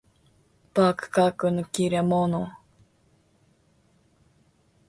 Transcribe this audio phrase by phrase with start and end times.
[0.73, 2.49] 幕閣の利れ者